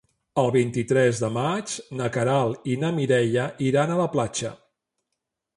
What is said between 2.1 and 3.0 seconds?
Queralt i na